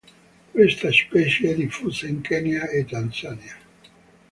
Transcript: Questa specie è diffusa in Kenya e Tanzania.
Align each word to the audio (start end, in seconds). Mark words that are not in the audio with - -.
Questa 0.49 0.91
specie 0.91 1.51
è 1.51 1.53
diffusa 1.53 2.07
in 2.07 2.21
Kenya 2.21 2.67
e 2.69 2.85
Tanzania. 2.85 3.55